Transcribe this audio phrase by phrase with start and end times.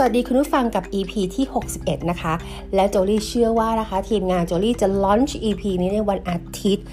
[0.00, 2.34] สวัสดีคุณผู้ฟังกับ EP ที่ 61 นะคะ
[2.74, 6.86] และโจลี่เชื่อว่านะคะ ทีมงานโจลี่จะลอนช์ EP นี้ในวันอาทิตย์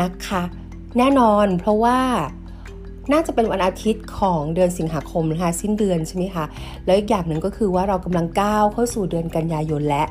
[0.00, 0.42] นะคะ
[0.98, 1.98] แน่นอนเพราะว่า
[3.12, 6.44] น่าจะเป็นวันอาทิตย์ของเดือนสิงหาคมนะคะสิ้นเดือนใช่ไหมคะ
[6.84, 10.04] แล้วอีกอย่างหนึ่งก็คือว่าเรากำลังก้าวเข้าสู่เดือนกันยายนและ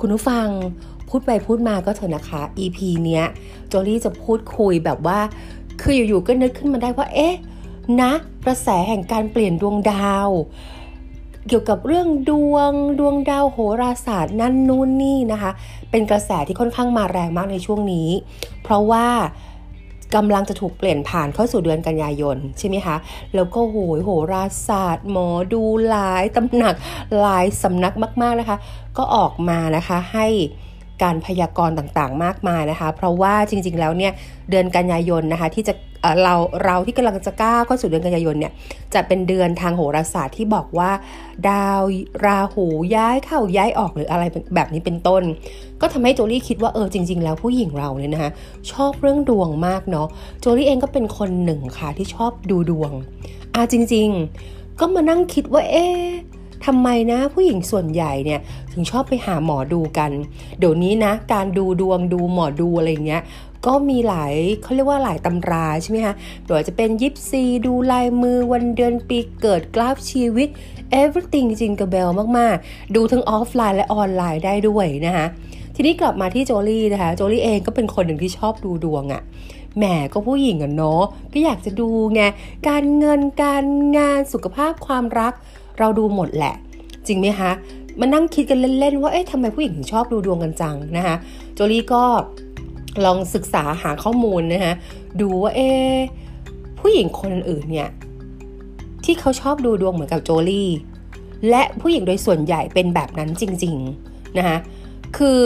[0.00, 0.46] คุณผู้ฟัง
[1.08, 3.24] พูดไปพูดมาก็เถอะนะคะ EP เนี้ย
[3.68, 5.18] โจลี่จะพูดคุยแบบว่า
[5.80, 7.34] คืออยู่ๆก็นึกขึ้นมาได้ว่าเอ๊ะ
[8.02, 8.12] นะ
[8.44, 10.30] กระแสแห่งการเปลี่ยนดวงดาว
[11.48, 15.50] เกี่ยวกับเรื่องดวงดวงดาวโหราศาสตร์นั่นนู่นนี่นะคะ
[15.90, 18.08] เป็นกระแสที่ค่อนข้างมาแรงมากในช่วงนี้
[18.62, 19.06] เพราะว่า
[20.14, 22.96] กำลังจะถูกเปลี่ยนผ่านเข้าสู่เดือนกันยายนใช่ไหมคะ
[23.34, 26.74] แล้วก็โหยโหราศาสตร์ หมอดูหลายตำหนัก
[27.20, 28.56] หลายสำนักมาก ๆนะคะ
[28.96, 30.26] ก็ออกมานะคะให้
[31.02, 34.12] การพยากรณ์ต่างๆ มากมายนะคะ เพราะว่าจริงๆแล้วเนี่ย
[34.50, 35.74] เดือนกันยายนนะคะที่จะ
[36.22, 38.52] เราเราที่กำลังจะก้าวเข้าสู่เดือนกันยายนเนี่ย
[38.94, 40.90] จะเป็นเดือนทางโหราศาสตร์ที่บอกว่า
[41.48, 41.82] ดาว
[42.24, 44.24] ราหูย้ายเข้าย้ายออกหรืออะไร
[44.54, 45.22] แบบนี้เป็นต้น
[45.80, 48.30] ก็ทำให้โจลี่คิดว่าเออจริง ๆ แล้วผู้หญิงเราเนี่ยนะคะ
[48.72, 50.08] ชอบเรื่องดวงมากเนาะ
[50.40, 52.92] โจลี่เองก็เป็นคนหนึ่งค่ะที่ชอบดูดวง
[53.54, 54.08] อ่าจริง
[54.44, 55.86] ๆ ก็มานั่งคิดว่าเอ๊
[56.68, 58.40] ทำไมนะผู้หญิงส่วนใหญ่เนี่ย
[58.72, 60.10] ถึงชอบไปหาหมอดูกัน
[60.58, 63.22] เดี๋ยวนี้นะ การดูดวงดูหมอดูอะไรเงี้ย
[63.66, 70.48] ก็มีหลายเขาเรียกว่าหลายตำราใช่ไหมคะหรือจะเป็นยิปซีดูลายมือวันเดือนปีเกิดกราฟชีวิต
[71.02, 75.26] everything จริงกับเบลมาก ๆ ดูทั้งออฟไลน์และออนไลน์ได้ด้วยนะคะ
[75.74, 79.22] ทีนี้กลับมาที่โจลี่นะคะ โจลี่เองก็เป็นคนหนึ่งที่ชอบดูดวงอะ่ะ
[79.76, 81.02] แหมก็ผู้หญิงอะเนาะ
[81.32, 82.22] ก็อยากจะดูไง
[82.68, 83.66] การเงินการ
[83.96, 85.32] งานสุขภาพความรัก
[85.78, 86.54] เราดูหมดแหละ
[87.06, 87.50] จริงไหมคะ
[88.00, 91.16] มานั่งคิดกันเล่น ๆ ว่าเอ๊ะทำไมผู้หญิงถึงชอบดูดวงกันจังนะคะ
[91.54, 92.04] โจลี่ก็
[93.04, 94.74] ลองศึกษาหาข้อมูลนะคะ
[95.20, 95.60] ดูว่าเอ
[96.78, 97.90] ผู้หญิงคนอื่นเนี่ย
[99.04, 100.70] ที่เขาชอบดูดวงเหมือนกับโจลี่
[101.50, 104.58] และผู้หญิงโดยส่วนใหญ่เป็นแบบนั้นจริงๆนะคะ
[105.16, 105.40] คือ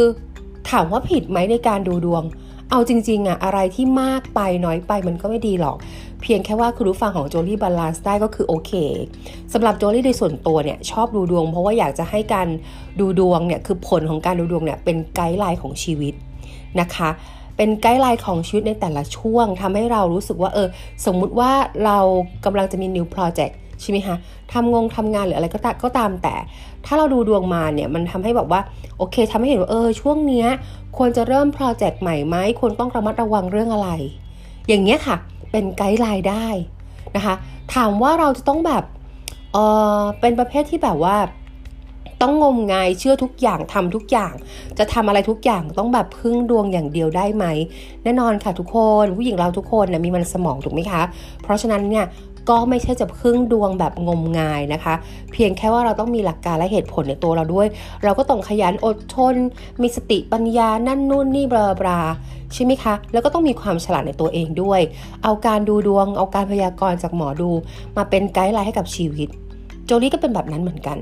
[0.70, 2.25] ถามว่าผิดไหมในการดูดวง
[2.70, 5.76] เอาจริงๆอะอะไรที่มากไปน้อยไปมันก็ไม่ดีหรอก
[6.22, 8.72] เพียงแค่ว่าคุณรู้ฟังของโจลี่ balance ได้ก็คือโอเค
[9.53, 12.48] สำหรับโจลี่โดยส่วนตัวเนี่ยชอบดูดวง เพราะว่าอยากจะให้การ
[13.00, 16.14] ดูดวงเนี่ยคือผลของการดูดวงเนี่ยเป็น guideline ของชีวิต
[16.81, 17.10] นะคะ
[17.58, 20.69] เป็น guideline ของชีวิตในแต่ละช่วงทำให้เรารู้สึกว่าเออ
[21.06, 21.50] สมมุติว่า
[21.84, 21.98] เรา
[22.44, 24.16] กำลังจะมี new project ใช่ไหมคะ
[24.52, 26.34] ทำงงทำงานหรืออะไรก็ตามก็ตามแต่
[26.86, 28.60] ถ้าเราดูดวงมาเนี่ยมันทำให้แบบว่า
[28.98, 30.48] โอเคทำให้เห็นว่าเออช่วงเนี้ย
[30.96, 33.90] ควรจะเริ่มโปรเจกต์ใหม่ไหมควรต้องระมัดระวังเรื่องอะไร
[34.69, 35.16] อย่างเงี้ยค่ะ
[35.52, 36.46] เป็นไกด์ไลน์ได้
[37.16, 37.34] นะคะ
[37.75, 38.84] ถามว่าเราจะต้องแบบ
[39.52, 39.58] เอ
[39.98, 41.16] อเป็นประเภทที่แบบว่า
[42.23, 44.33] ต้องงมงายเชื่อทุกอย่างทำทุกอย่าง
[44.79, 47.45] จะทำอะไรทุกอย่างต้องแบบพึ่งดวงอย่างเดียวได้ไหม
[48.05, 51.03] แน่นอนค่ะทุกคนผู้หญิงเราทุกคนนะมีมันสมองถูกไหมคะ
[51.43, 52.06] เพราะฉะนั้นเนี่ย
[52.49, 54.95] ก็ไม่ใช่จะพึ่งดวงแบบงมงายนะคะ
[55.33, 57.67] เพียงแค่ว่าเราต้องมีหลักการและเหตุผลในตัวเราด้วย
[58.03, 59.35] เราก็ต้องขยันอดทน
[59.83, 62.00] มีสติปัญญานั่นนู่นนี่บลาบลา
[62.55, 64.81] ใช่ไหมคะ แล้วก็ต้องมีความฉลาดในตัวเองด้วย
[65.25, 67.50] เอาการดูดวง เอาการพยากรณ์จากหมอดู
[67.97, 69.29] มาเป็นไกด์ไลน์ให้กับชีวิต
[69.88, 70.99] โจลี่ก็เป็นแบบนั้นเหมือนกัน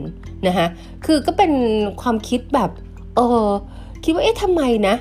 [0.47, 0.67] นะคะ
[1.05, 1.53] คือก็เป็น
[2.03, 2.71] ความคิดแบบ
[3.17, 3.49] เออ
[4.05, 4.95] คิดว่าเอ๊ะทำไมนะ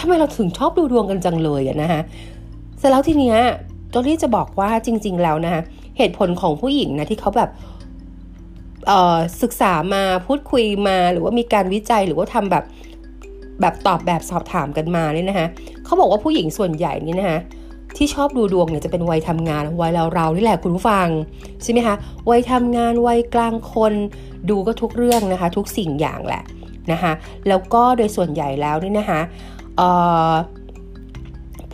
[0.00, 2.00] ทำไมเราถึงชอบดูดวงกันจังเลยอะนะคะ
[2.78, 3.38] เสร็จแล้วทีเนี้ย
[3.90, 5.62] โจลี่จะบอกว่าจริง ๆ แล้วนะคะ
[5.98, 7.50] เหตุผลของผู้หญิงนะที่เขาแบบ
[9.42, 12.64] ศึกษามาพูดคุยมาหรือว่ามีการวิจัยหรือว่าทำแบบ
[13.60, 15.46] แบบตอบแบบสอบถามกันมาเนี่ยนะคะ
[15.84, 17.38] เขาบอกว่าผู้หญิงส่วนใหญ่นี่นะคะ
[17.96, 21.08] ที่ชอบดูดวงเนี่ยจะเป็นวัยทำงานวัยเราเรานี่แหละคุณผู้ฟัง
[21.62, 21.94] ใช่ไหมคะ
[22.30, 23.92] วัยทำงานวัยกลางคน
[24.50, 26.42] ดูก็ทุกเรื่องนะคะ ทุกสิ่งอย่างแหละ
[26.92, 27.12] นะคะ
[27.48, 29.20] แล้วก็โดยส่วนใหญ่แล้วนี่นะคะ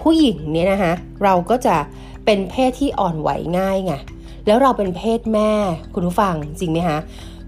[0.00, 0.92] ผู้หญิงเนี่ยนะคะ
[1.24, 1.76] เราก็จะ
[2.24, 3.92] เป็นเพศที่อ่อนไหวง่ายไง
[4.46, 5.52] แล้วเราเป็นเพศแม่
[5.94, 6.98] คุณผู้ฟังจริงไหมคะ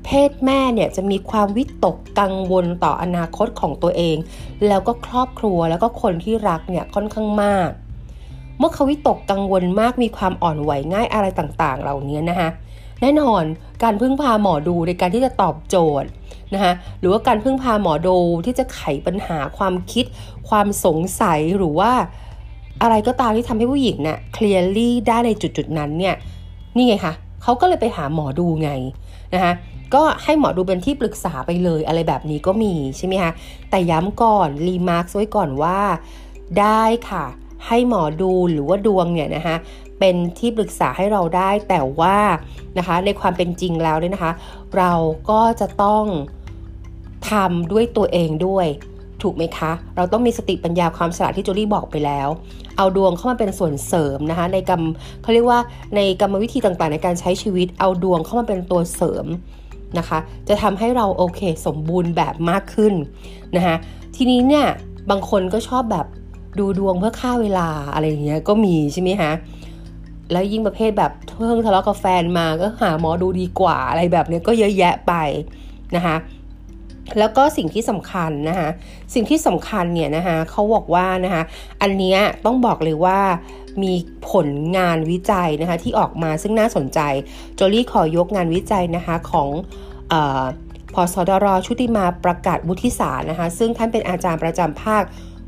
[0.04, 4.16] เพศแม่เนี่ยจะมีความวิตกกังวลต่ออนาคตของตัวเอง
[4.68, 7.70] แล้วก็ครอบครัวแล้วก็คนที่รักเนี่ยค่อนข้างมาก
[8.58, 12.48] เมื่อเขาวิตกกังวลมากมีความอ่อนไหวง่ายอะไรต่างๆ เหล่านี้นะคะ
[13.00, 13.42] แน่นอน
[13.82, 16.08] การพึ่งพาหมอดูในการที่จะตอบโจทย์
[16.54, 18.16] นะคะหรือว่าการพึ่งพาหมอดู
[18.46, 20.04] ที่จะไขปัญหาความคิด
[20.48, 21.92] ความสงสัยหรือว่า
[22.82, 26.14] อะไรก็ตามที่ทำให้ผู้หญิงเนี่ย clearly ได้ในจุดๆนั้นเนี่ย
[26.76, 28.70] นี่ไงคะเขาก็เลยไปหาหมอดูไง
[29.34, 29.52] นะคะ
[29.94, 33.32] ก็ให้หมอดูเป็นที่ปรึกษาไปเลยอะไรแบบนี้ก็มีใช่ไหมคะ
[33.70, 35.78] แต่ย้ำก่อน remark ไว้ก่อนว่า
[36.60, 37.24] ได้ค่ะ
[37.68, 39.56] ให้หมอดูหรือว่าดวงเนี่ยนะคะ
[40.00, 42.18] เป็นที่ปรึกษาให้เราได้แต่ว่า
[42.78, 44.32] นะคะในความเป็นจริงแล้วเนี่ยนะคะ
[44.76, 44.92] เรา
[45.30, 46.04] ก็จะต้อง
[47.30, 48.66] ทำด้วยตัวเองด้วย
[49.22, 52.28] ถูกไหมคะ เราต้องมีสติปัญญาความฉลาดที่โจลี่บอกไปแล้ว
[52.76, 54.82] เอาดวงเข้ามาเป็นส่วนเสริมนะคะ ในกรรม
[55.22, 55.60] เขาเรียกว่า
[55.96, 59.26] ในกรรมวิธีต่างๆ ในการใช้ชีวิต เอาดวงเข้ามาเป็นตัวเสริม
[59.98, 60.18] นะคะ
[60.48, 62.94] จะทำให้เราโอเคสมบูรณ์แบบมากขึ้น
[63.56, 63.76] นะคะ
[64.16, 64.66] ทีนี้เนี่ย
[65.10, 66.06] บางคนก็ชอบแบบ
[66.58, 69.32] ดูดวงเพื่อฆ่าเวลาอะไรอย่างเงี้ยก็มีใช่ไหมคะ
[70.32, 75.12] แล้วยิ่งประเภทแบบเพิ่งทะเลาะกับแฟนมาก็หาหมอดูดีกว่าอะไรแบบนี้ก็เยอะแยะไป
[75.96, 76.16] นะคะ
[77.18, 78.68] แล้วก็สิ่งที่สำคัญนะคะ
[79.14, 81.42] สิ่งที่สำคัญเนี่ยนะคะเขาบอกว่านะคะ
[81.82, 83.20] อันนี้ต้องบอกเลยว่า
[83.82, 83.92] มี
[84.30, 87.00] ผลงานวิจัยนะคะที่ออกมาซึ่งน่าสนใจ
[87.54, 89.48] โจลี่ขอยกงานวิจัยนะคะของ
[90.12, 90.14] อ
[90.94, 95.02] พอสดรชุติมาประกาศวุฒิสารนะคะซึ่งท่านเป็นอาจารย์ประจำภาค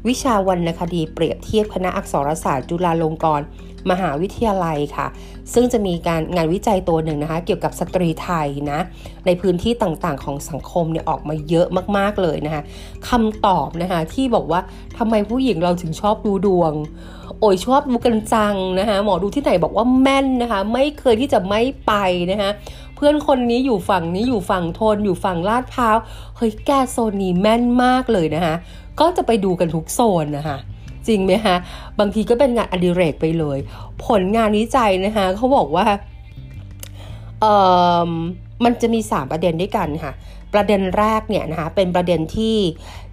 [0.08, 3.46] วิชาวรรณคดีเปรียบเทียบคณะอักษรศาสตร์จุฬาลงกรณ์
[3.90, 5.06] มหาวิทยาลัยค่ะ
[5.54, 8.80] ซึ่งจะมีการงานวิจัยตัวหนึ่งนะคะ เกี่ยวกับสตรีไทยนะ
[9.26, 11.66] ในพื้นที่ต่างๆ ของสังคมเนี่ยออกมาเยอะ
[11.96, 12.62] มากๆเลยนะคะ
[13.08, 14.60] คำตอบนะคะที่บอกว่า
[14.98, 16.72] ทำไมผู้หญิงเราถึงชอบดูดวง
[17.40, 21.92] โอ้ยชอบดูกันจังนะคะหมอดูที่ไหนบอกว่าแม่นนะคะ ไม่เคยที่จะไม่ไป
[22.30, 22.50] นะคะ
[22.94, 25.96] เพื่อนคนนี้อยู่ฝั่งนี้อยู่ฝั่งทนอยู่ฝั่งลาดพร้าว
[26.36, 28.54] เฮ้ยแกโซนนี้แม่นมากเลยนะคะ
[29.00, 30.56] ก็จะไปดูกันทุกโซนนะคะ
[31.06, 31.56] จริงไหมคะ
[31.98, 33.58] บางทีก็เป็นงานอดิเรกไปเลย
[34.06, 35.86] ผลงานวิจัยนะคะเขาบอกว่า
[37.40, 37.46] เอ
[38.08, 38.10] อ
[38.64, 40.12] มันจะมี 3 ประเด็นด้วยกันค่ะ
[40.54, 42.56] ประเด็นแรกเนี่ยนะคะเป็นประเด็นที่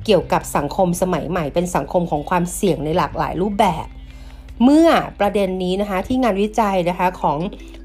[0.05, 3.87] เกี่ยวกับสังคมสมัยใหม่ เป็นสังคมของความเสี่ยงในหลากหลายรูปแบบ
[4.63, 4.87] เมื่อ
[5.19, 7.37] ประเด็นนี้นะคะที่งานวิจัยนะคะของ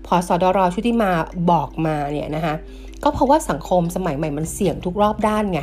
[0.07, 1.11] พอสดรชุติมา
[1.51, 2.55] บอกมาเนี่ยนะคะ
[3.03, 5.61] ก็เพราะว่าสังคมสมัยใหม่มันเสี่ยงทุกรอบด้านไง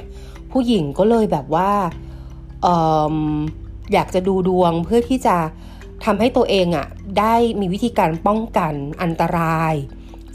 [0.51, 1.71] ผู้หญิงก็เลยแบบว่า
[3.93, 5.37] อยากจะดูดวงเพื่อที่จะ
[6.05, 6.87] ทำให้ตัวเองอะ่ะ
[7.19, 9.73] ได้มีวิธีการป้องกันอันตราย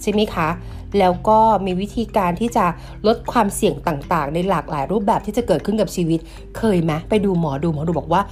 [0.02, 0.48] ใช่ไหมคะ
[0.98, 2.66] แล้วก็มีวิธีการที่จะ
[3.06, 6.20] ลดความเสี่ยงต่างๆ ในหลากหลายรูปแบบที่จะเกิดขึ้นกับชีวิต
[6.58, 8.22] เคยไหมไปดูหมอดูหมอดูบอกว่า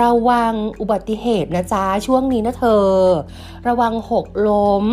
[0.00, 2.86] ระวังอุบัติเหตุนะจ๊ะช่วงนี้นะเธอ
[3.68, 4.86] ระวังหกล้ม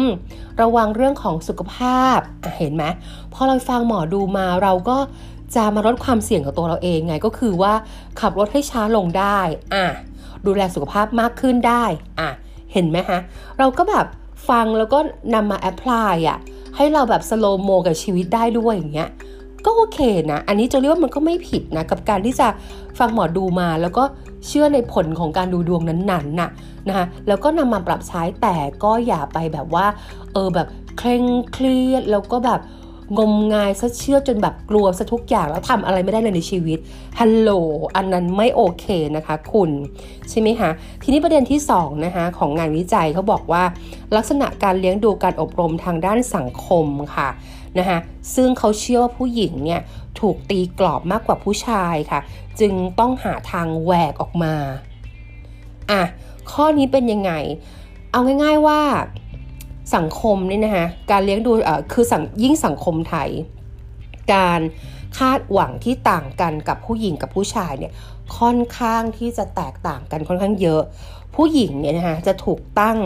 [0.62, 2.20] ระวังเรื่องของสุขภาพ
[2.58, 2.84] เห็นไหม
[3.34, 4.98] พอเราฟังหมอดูมาเราก็
[5.56, 7.74] จะมาลดความเสี่ยงกับตัวเราเองไงก็คือว่า
[8.20, 9.40] ขับรถให้ช้าลงได้
[9.76, 9.86] อะ
[10.46, 11.84] ดูแลสุขภาพมากขึ้นได้
[12.20, 12.30] อะ
[12.74, 13.20] เห็นไหมฮะ
[13.60, 14.06] เราก็แบบ
[14.50, 15.00] ฟังแล้วก็
[15.34, 16.38] นำมา apply อะ
[16.76, 19.10] ให้เราแบบ slow-mo กับชีวิตได้ด้วยอย่างเงี้ย
[19.66, 20.00] ก็โอเค
[20.32, 22.48] นะ อันนี้จะเรียกว่ามันก็ไม่ผิดนะกับการที่จะ
[23.00, 24.04] ฟังหมอดูมา แล้วก็
[24.48, 26.50] เชื่อในผลของการดูดวงนั้นๆน่ะ
[26.88, 29.86] นะคะแล้วก็นำมาปรับใช้แต่ก็อย่าไปแบบว่า
[30.34, 30.68] เออแบบ
[30.98, 31.24] เคร่ง
[31.54, 32.60] เครียดแล้วก็แบบ
[33.18, 36.80] งมงายซะเชื่อจนแบบกลัวซะทุกอย่างแล้วทำอะไรไม่ได้เลยในชีวิต
[37.20, 37.52] ฮัลโหล
[37.96, 39.70] อันนั้นไม่โอเคนะคะคุณ
[40.30, 40.70] ใช่ไหมคะ
[41.04, 43.64] ทีนี้ประเด็นที่2นะคะของงานวิจัยเขาบอกว่า
[44.16, 47.30] ลักษณะการเลี้ยงดูการอบรมทางด้านสังคมค่ะ
[47.80, 48.00] นะคะ
[48.36, 49.82] ซึ่งเขาเชื่อว่าผู้หญิงเนี่ย
[50.20, 52.20] ถูกตีกรอบมากกว่าผู้ชายค่ะ
[52.60, 54.54] จึงต้องหาทางแหวกออกมา
[55.92, 56.04] อะ
[56.52, 57.32] ข้อนี้เป็นยังไง
[58.12, 58.82] เอาง่าย ๆว่า
[59.96, 61.52] สังคมนี่นะคะการเลี้ยงดู
[61.94, 62.06] คือ
[62.44, 63.30] ยิ่งสังคมไทย
[64.34, 64.62] การ
[65.18, 67.94] คาดหวังที่ต่างกันกับผู้หญิงกับผู้ชายเนี่ย
[68.38, 70.82] ค่อนข้างที่จะแตกต่างกันค่อนข้างเยอะ
[71.36, 72.98] ผู้หญิงเนี่ยนะคะจะถูกตั้ง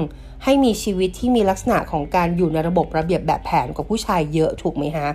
[0.44, 5.08] ให้มีชีวิตที่มีลักษณะของการอยู่ในระบบระเบียบแบบแผนกว่าผู้ชายเยอะถูกไหมฮะ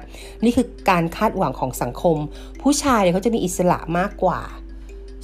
[0.45, 2.17] นี่คือการคาดหวังของสังคม
[2.63, 4.41] ผู้ชายเนี่ยเขาจะมีอิสระมากกว่า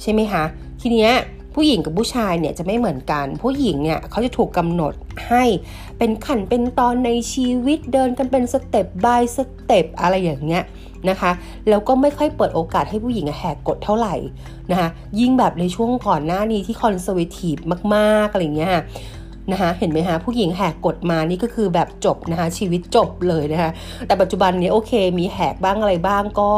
[0.01, 0.43] ใช่ไหมคะ
[0.81, 1.11] ทีเนี้ย
[1.55, 4.93] ผู้หญิงกับผู้ชายเนี่ยจะไม่เหมือนกัน ผู้หญิงเนี่ยเขาจะถูกกำหนด
[5.29, 5.43] ให้
[5.97, 10.63] เป็นขั้นเป็นตอนในชีวิตเดินกันเป็น step by step อะไรอย่างเงี้ย
[11.09, 11.31] นะคะ
[11.69, 14.15] แล้วก็ไม่ค่อยเปิดโอกาสให้ผู้หญิงแหกกฎเท่าไหร่
[14.71, 14.89] นะคะ
[15.19, 17.55] ยิ่งแบบในช่วงก่อนหน้านี้ที่ conservative
[17.95, 18.75] มากๆอะไรเงี้ย
[19.51, 23.71] นะคะเห็นไหมคะผู้หญิงแหกกฎมานี่ก็คือแบบจบนะคะชีวิตจบเลยนะคะ
[24.07, 26.49] แต่ปัจจุบันนี้โอเคมีแหกบ้างอะไรบ้างก็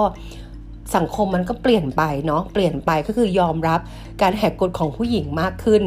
[0.96, 3.80] สังคมมันก็เปลี่ยนไปเนาะเปลี่ยนไปก็คือยอมรับ
[4.22, 5.84] การแหกกฎของผู้หญิงมากขึ้น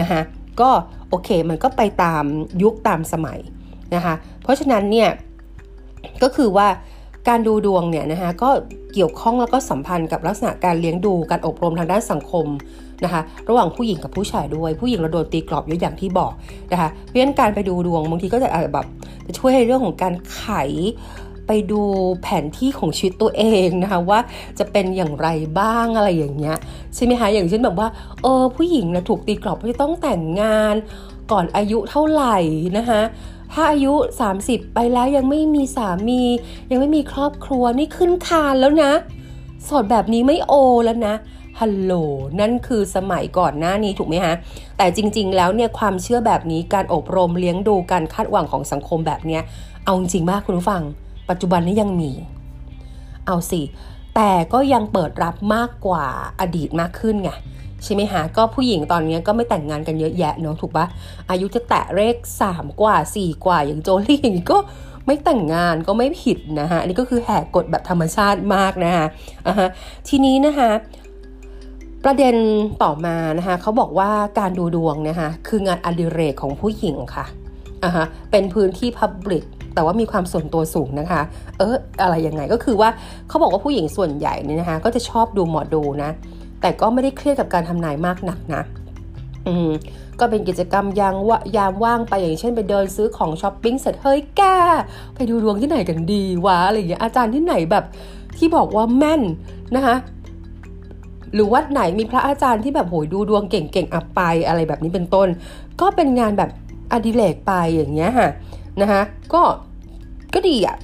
[0.00, 0.20] นะคะ
[0.60, 0.70] ก็
[1.08, 2.24] โอเคมันก็ไปตาม
[2.62, 3.38] ยุคตามสมัย
[3.94, 5.10] นะคะเพราะฉะนั้นเนี่ย
[6.22, 6.68] ก็คือว่า
[7.28, 8.50] การดูดวงเนี่ยนะคะก็
[8.92, 12.46] เกี่ยวข้องแล้วก็สัมพันธ์กับลักษณะการเลี้ยงดูการอบรมทางด้านสังคม
[13.04, 16.32] นะคะระหว่างผู้หญิงกับผู้ชายด้วย ผู้หญิงเราโดนตีกรอบเยอะอย่างที่บอก
[16.72, 18.86] นะคะเพราะฉะนั้นการไปดูดวงบางทีก็จะแบบ
[19.26, 20.44] จะช่วยในเรื่องของการไข
[21.46, 21.82] ไปดู
[22.22, 24.20] แผนที่ของชีวิตตัวเองนะคะว่า
[24.58, 25.28] จะเป็นอย่างไร
[25.60, 26.56] บ้างอะไรอย่างเงี้ย
[26.94, 27.88] ใช่ไหมคะอย่างเช่นแบบว่า
[28.22, 30.74] เออผู้หญิงนะถูกตีกรอบว่าจะต้องแต่งงาน
[31.32, 32.38] ก่อนอายุเท่าไหร่
[32.76, 33.00] นะคะ
[33.52, 33.94] ถ้าอายุ
[34.34, 36.22] 30 ไปแล้วยังไม่มีสามี
[36.70, 38.92] ยังไม่มีครอบครัวนี่ขึ้นคานแล้วนะ
[39.68, 40.52] สดแบบนี้ไม่โอ
[40.84, 41.14] แล้วนะ
[41.60, 41.92] ฮัลโหล
[42.40, 44.34] นั่นคือสมัยก่อนหน้านี้ถูกไหมฮะ
[44.76, 49.42] แต่จริงๆแล้วเนี่ยความเชื่อแบบนี้การอบรมเลี้ยงดูการคาดหวังของสังคมแบบเนี้ย
[49.84, 50.82] เอาจริงมากคุณผู้ฟัง
[51.30, 52.10] ปัจจุบันนี้ยังมี
[53.26, 53.62] เอาสิ
[54.14, 56.06] แต่ก็ยังเปิดรับมากกว่า
[56.40, 57.30] อดีตมากขึ้นไง
[57.84, 60.86] ใช่ไหมฮะก็ผู้หญิงตอนนี้ก็ไม่แต่งงานกันเยอะแยะเนาะถูกปะ
[61.30, 62.16] อายุจะแตะเลข
[62.48, 64.58] 3 กว่า 4 กว่าอย่างโจลี่อย่างนี้ก็
[65.06, 69.06] ไม่แต่งงานก็ไม่ผิดนะฮะอันนี้ก็คือแหกกฎแบบธรรมชาติมากนะฮะ
[69.46, 69.68] อะฮะ
[70.08, 70.70] ทีนี้นะคะ
[72.04, 72.34] ประเด็น
[72.82, 77.26] ต่อมานะคะเขาบอกว่าการดูดวงนะคะคืองานอดิเรกของผู้หญิงค่ะ
[77.84, 79.44] อะฮะเป็นพื้นที่พับลิก
[79.76, 81.22] แต่ว่ามีความส่วนตัวสูงนะคะ
[81.58, 82.88] เอออะไรยังไงก็คือว่า
[83.28, 86.10] เขาบอกว่าผู้หญิงส่วนใหญ่เนี่ยนะคะ ก็จะชอบดูหมอดูนะ
[86.60, 88.62] แต่ก็ไม่ได้เครียดกับการทำนายมากนักนะ
[89.46, 89.70] อืม
[90.20, 94.42] ก็เป็นกิจกรรมยางว่ายามว่างไปอย่างเช่นไปเดินซื้อของช้อปปิ้งเสร็จเฮ้ยแก
[95.14, 97.84] ไปดูดวงที่ไหนกันดีวะอะไรอย่างเงี้ยอาจารย์ที่ไหนแบบ
[98.36, 99.22] ที่บอกว่าแม่น
[99.76, 99.96] นะคะ
[101.34, 105.28] หรือวัดไหนมีพระอาจารย์ที่แบบโหยดูดวงเก่งๆอับไปอะไรแบบนี้เป็นต้น
[105.80, 106.50] ก็เป็นงานแบบ
[106.92, 108.28] อดิเรกไปอย่างเงี้ยค่ะ
[108.80, 109.02] นะคะ
[109.34, 109.42] ก็
[110.36, 110.76] ก็ดีอะ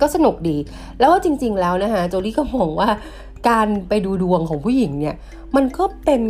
[0.00, 0.56] ก็สนุกดี
[0.98, 2.88] แล้วก็จริง ๆ แล้วนะคะโจลี่ก็มองว่า
[3.48, 5.16] การไปดูดวงของผู้หญิงเนี่ย
[5.56, 6.22] มันก็เป็น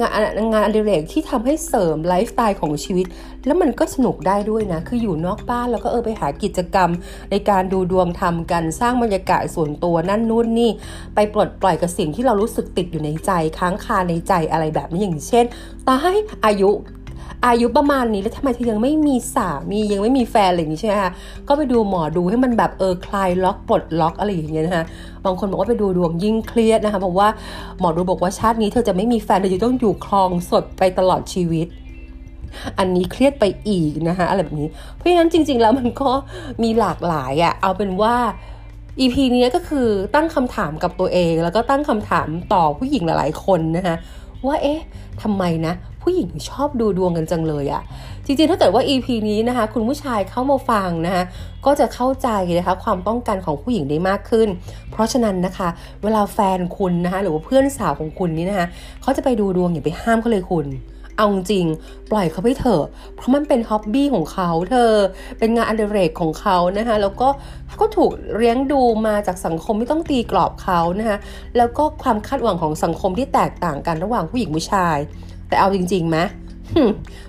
[0.00, 0.12] งาน
[0.52, 3.06] งานอดิเรกที่ทำให้เสริมไลฟ์สไตล์ของชีวิต
[3.46, 6.90] แล้วมันก็สนุกได้ด้วยนะ คืออยู่นอกบ้านแล้วก็เออไปหากิจกรรม
[7.30, 10.70] ในการดูดวงทำกันสร้างบรรยากาศส่วนตัวนั่นนู่นนี่
[11.14, 15.44] ไปปลดปล่อยกับสิ่งที่เรารู้สึกติดอยู่ในใจ ค้างคาในใจอะไรแบบนี้อย่างเช่น
[15.86, 16.12] ตาให้
[16.46, 16.70] อายุ
[17.46, 21.12] อายุประมาณนี้แล้วทำไมเธอยังไม่มีสามียังไม่มีแฟนอะไรอย่างนี้ใช่ไหมคะ
[21.48, 24.84] ก็ไปดูหมอดูให้มันแบบเออคลายล็อกปลดล็อกอะไรอย่างเงี้ยนะคะ
[25.24, 27.28] บางคนบอกว่าไปดูดวงยิ่งเครียดนะคะบอกว่า
[27.78, 31.66] หมอดูบอกว่าชาตินี้เธอจะไม่มีแฟนเธอจะต้องอยู่คลองสดไปตลอดชีวิต
[32.78, 36.10] อันนี้เครียดไปอีกนะคะอะไรแบบนี้ เพราะฉะนั้นจริง ๆ แล้วมันก็
[36.62, 38.14] มีหลากหลายอะ่ะเอาเป็นว่า
[39.00, 43.96] EP นี้ก็คือตั้งคำถามกับตัวเอง แล้วก็ตั้งคำถามต่อผู้หญิงหลายๆคนนะคะ
[44.46, 44.80] ว่าเอ๊ะ
[45.22, 47.82] ทำไมนะ ผู้หญิงชอบดูดวงกันจังเลยอะ
[48.26, 51.24] จริงๆ ถ้าเกิดว่า EP นี้นะคะ คุณผู้ชายเข้ามาฟังนะคะ
[51.66, 52.28] ก็จะเข้าใจ
[52.58, 54.48] นะคะความต้องการของผู้หญิงได้มากขึ้น
[54.90, 55.68] เพราะฉะนั้นนะคะ
[56.02, 58.66] เวลาแฟนคุณนะคะหรือว่าเพื่อนสาวของคุณนี้นะคะ
[59.02, 60.68] เขาจะไปดูดวงอย่าไปห้ามเขาเลยคุณ
[61.16, 61.66] เอาจริง
[62.10, 62.84] ปล่อยเขาไปเถอะ
[63.16, 64.90] เพราะมันเป็นฮ็อบบี้ของเขาเธอ
[65.38, 67.28] เป็นงานอดิเรกของเขานะคะแล้วก็
[67.66, 71.18] เขาก็ถูกเลี้ยงดูมาจากสังคมไม่ต้องตีกรอบเขานะคะ
[71.56, 74.98] แล้วก็ความคาดหวังของสังคมที่แตกต่างกันระหว่างผู้หญิงผู้ชาย
[75.52, 76.18] แต่เอาจริงๆไหม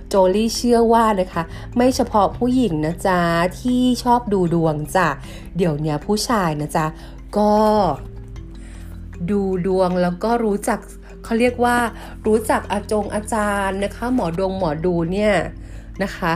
[0.10, 1.44] โจลี่เชื่อว่านะคะ
[1.76, 3.20] ไม่เฉพาะผู้หญิงนะจ๊ะ
[3.60, 5.08] ที่ชอบดูดวงจ้ะ
[5.58, 6.86] เดี๋ยวนี้ผู้ชายนะจ๊ะ
[7.38, 7.54] ก็
[9.32, 10.80] ดูดวงแล้วก็รู้จัก
[11.24, 11.78] เขาเรียกว่า
[12.28, 15.34] รู้จักอาจงอาจารย์นะคะ หมอดวงหมอดูเนี่ย
[16.04, 16.32] นะคะ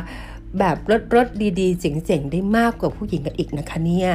[0.60, 1.27] แบบรถรถ
[1.60, 4.12] ดีๆเจ๋งๆ ได้มากกว่าผู้หญิงกันอีกนะคะเนี่ย